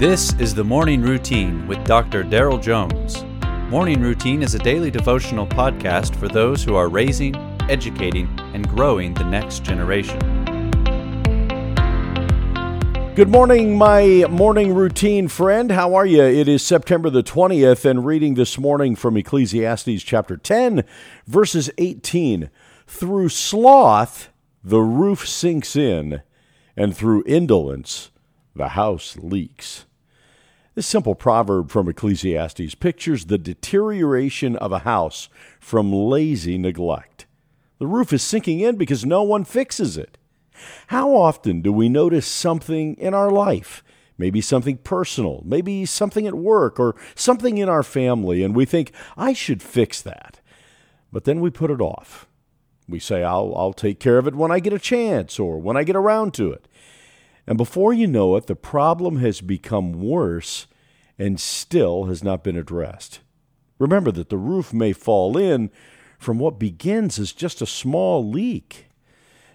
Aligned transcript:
This 0.00 0.32
is 0.38 0.54
the 0.54 0.64
Morning 0.64 1.02
Routine 1.02 1.66
with 1.66 1.84
Dr. 1.84 2.24
Daryl 2.24 2.58
Jones. 2.58 3.22
Morning 3.70 4.00
Routine 4.00 4.42
is 4.42 4.54
a 4.54 4.58
daily 4.58 4.90
devotional 4.90 5.46
podcast 5.46 6.16
for 6.16 6.26
those 6.26 6.64
who 6.64 6.74
are 6.74 6.88
raising, 6.88 7.36
educating, 7.68 8.26
and 8.54 8.66
growing 8.66 9.12
the 9.12 9.24
next 9.24 9.62
generation. 9.62 10.18
Good 13.14 13.28
morning, 13.28 13.76
my 13.76 14.24
morning 14.30 14.74
routine 14.74 15.28
friend. 15.28 15.70
How 15.70 15.94
are 15.94 16.06
you? 16.06 16.22
It 16.22 16.48
is 16.48 16.62
September 16.62 17.10
the 17.10 17.22
20th, 17.22 17.84
and 17.84 18.06
reading 18.06 18.36
this 18.36 18.56
morning 18.56 18.96
from 18.96 19.18
Ecclesiastes 19.18 20.02
chapter 20.02 20.38
10, 20.38 20.82
verses 21.26 21.68
18. 21.76 22.48
Through 22.86 23.28
sloth, 23.28 24.30
the 24.64 24.80
roof 24.80 25.28
sinks 25.28 25.76
in, 25.76 26.22
and 26.74 26.96
through 26.96 27.22
indolence, 27.26 28.10
the 28.54 28.68
house 28.68 29.18
leaks. 29.18 29.84
This 30.76 30.86
simple 30.86 31.16
proverb 31.16 31.70
from 31.70 31.88
Ecclesiastes 31.88 32.76
pictures 32.76 33.24
the 33.24 33.38
deterioration 33.38 34.54
of 34.56 34.70
a 34.70 34.80
house 34.80 35.28
from 35.58 35.92
lazy 35.92 36.58
neglect. 36.58 37.26
The 37.80 37.88
roof 37.88 38.12
is 38.12 38.22
sinking 38.22 38.60
in 38.60 38.76
because 38.76 39.04
no 39.04 39.22
one 39.22 39.44
fixes 39.44 39.96
it. 39.96 40.16
How 40.88 41.14
often 41.14 41.60
do 41.60 41.72
we 41.72 41.88
notice 41.88 42.26
something 42.26 42.94
in 42.96 43.14
our 43.14 43.30
life? 43.30 43.82
Maybe 44.16 44.40
something 44.40 44.76
personal, 44.76 45.42
maybe 45.44 45.86
something 45.86 46.26
at 46.26 46.34
work, 46.34 46.78
or 46.78 46.94
something 47.14 47.58
in 47.58 47.68
our 47.68 47.82
family, 47.82 48.44
and 48.44 48.54
we 48.54 48.66
think, 48.66 48.92
I 49.16 49.32
should 49.32 49.62
fix 49.62 50.00
that. 50.02 50.40
But 51.10 51.24
then 51.24 51.40
we 51.40 51.50
put 51.50 51.70
it 51.70 51.80
off. 51.80 52.28
We 52.86 52.98
say, 52.98 53.24
I'll, 53.24 53.54
I'll 53.56 53.72
take 53.72 53.98
care 53.98 54.18
of 54.18 54.26
it 54.26 54.34
when 54.34 54.52
I 54.52 54.60
get 54.60 54.72
a 54.72 54.78
chance 54.78 55.38
or 55.38 55.58
when 55.58 55.76
I 55.76 55.84
get 55.84 55.96
around 55.96 56.34
to 56.34 56.52
it. 56.52 56.68
And 57.50 57.56
before 57.56 57.92
you 57.92 58.06
know 58.06 58.36
it, 58.36 58.46
the 58.46 58.54
problem 58.54 59.16
has 59.16 59.40
become 59.40 59.94
worse 59.94 60.68
and 61.18 61.40
still 61.40 62.04
has 62.04 62.22
not 62.22 62.44
been 62.44 62.56
addressed. 62.56 63.18
Remember 63.80 64.12
that 64.12 64.28
the 64.28 64.36
roof 64.36 64.72
may 64.72 64.92
fall 64.92 65.36
in 65.36 65.72
from 66.16 66.38
what 66.38 66.60
begins 66.60 67.18
as 67.18 67.32
just 67.32 67.60
a 67.60 67.66
small 67.66 68.24
leak. 68.24 68.86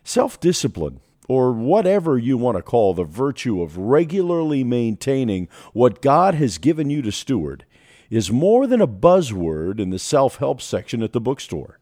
Self 0.04 0.38
discipline, 0.42 1.00
or 1.30 1.54
whatever 1.54 2.18
you 2.18 2.38
want 2.38 2.58
to 2.58 2.62
call 2.62 2.94
the 2.94 3.06
virtue 3.06 3.62
of 3.62 3.78
regularly 3.78 4.62
maintaining 4.66 5.48
what 5.72 6.02
God 6.02 6.34
has 6.36 6.58
given 6.58 6.90
you 6.90 7.02
to 7.02 7.14
steward, 7.14 7.64
is 8.10 8.30
more 8.30 8.68
than 8.68 8.82
a 8.82 8.88
buzzword 8.88 9.80
in 9.80 9.92
the 9.92 10.00
self 10.00 10.36
help 10.36 10.62
section 10.62 11.02
at 11.02 11.14
the 11.14 11.22
bookstore. 11.22 11.80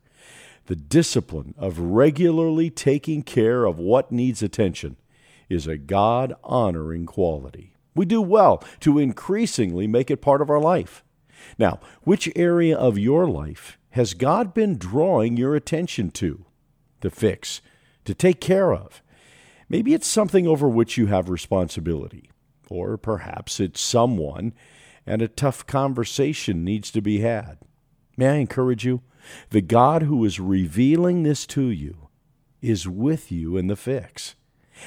The 0.67 0.75
discipline 0.75 1.55
of 1.57 1.79
regularly 1.79 2.69
taking 2.69 3.23
care 3.23 3.65
of 3.65 3.79
what 3.79 4.11
needs 4.11 4.43
attention 4.43 4.97
is 5.53 5.67
a 5.67 5.77
God 5.77 6.33
honoring 6.43 7.05
quality. 7.05 7.75
We 7.95 8.05
do 8.05 8.21
well 8.21 8.63
to 8.81 8.99
increasingly 8.99 9.87
make 9.87 10.09
it 10.09 10.21
part 10.21 10.41
of 10.41 10.49
our 10.49 10.59
life. 10.59 11.03
Now, 11.57 11.79
which 12.03 12.31
area 12.35 12.77
of 12.77 12.97
your 12.97 13.27
life 13.27 13.77
has 13.91 14.13
God 14.13 14.53
been 14.53 14.77
drawing 14.77 15.37
your 15.37 15.55
attention 15.55 16.09
to, 16.11 16.45
to 17.01 17.09
fix, 17.09 17.61
to 18.05 18.13
take 18.13 18.41
care 18.41 18.73
of? 18.73 19.01
Maybe 19.69 19.93
it's 19.93 20.07
something 20.07 20.47
over 20.47 20.67
which 20.67 20.97
you 20.97 21.07
have 21.07 21.29
responsibility, 21.29 22.29
or 22.69 22.97
perhaps 22.97 23.59
it's 23.59 23.81
someone 23.81 24.53
and 25.05 25.21
a 25.21 25.27
tough 25.27 25.65
conversation 25.67 26.63
needs 26.63 26.89
to 26.91 27.01
be 27.01 27.19
had. 27.19 27.57
May 28.17 28.29
I 28.29 28.35
encourage 28.35 28.85
you? 28.85 29.01
The 29.49 29.61
God 29.61 30.03
who 30.03 30.23
is 30.25 30.39
revealing 30.39 31.23
this 31.23 31.45
to 31.47 31.63
you 31.63 32.09
is 32.61 32.87
with 32.87 33.31
you 33.31 33.57
in 33.57 33.67
the 33.67 33.75
fix. 33.75 34.35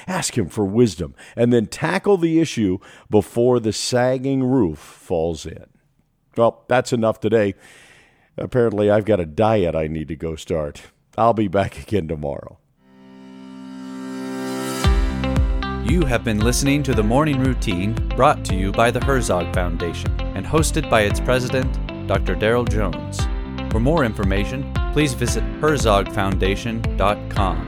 Ask 0.07 0.37
Him 0.37 0.49
for 0.49 0.65
wisdom 0.65 1.15
and 1.35 1.51
then 1.51 1.67
tackle 1.67 2.17
the 2.17 2.39
issue 2.39 2.79
before 3.09 3.59
the 3.59 3.73
sagging 3.73 4.43
roof 4.43 4.79
falls 4.79 5.45
in. 5.45 5.65
Well, 6.35 6.63
that's 6.67 6.93
enough 6.93 7.19
today. 7.19 7.55
Apparently, 8.37 8.91
I've 8.91 9.05
got 9.05 9.19
a 9.19 9.25
diet 9.25 9.75
I 9.75 9.87
need 9.87 10.07
to 10.09 10.15
go 10.15 10.35
start. 10.35 10.83
I'll 11.17 11.33
be 11.33 11.47
back 11.47 11.79
again 11.81 12.07
tomorrow. 12.07 12.59
You 15.89 16.05
have 16.05 16.23
been 16.25 16.39
listening 16.39 16.83
to 16.83 16.93
the 16.93 17.01
Morning 17.01 17.39
Routine 17.39 17.93
brought 18.09 18.43
to 18.45 18.55
you 18.55 18.71
by 18.73 18.91
the 18.91 19.03
Herzog 19.03 19.55
Foundation 19.55 20.11
and 20.19 20.45
hosted 20.45 20.89
by 20.89 21.03
its 21.03 21.21
president, 21.21 21.71
Dr. 22.07 22.35
Daryl 22.35 22.69
Jones. 22.69 23.21
For 23.71 23.79
more 23.79 24.03
information, 24.03 24.69
please 24.91 25.13
visit 25.13 25.45
herzogfoundation.com. 25.61 27.66